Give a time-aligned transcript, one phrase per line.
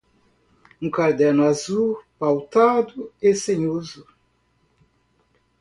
[0.81, 4.03] Um caderno azul, pautado e sem uso.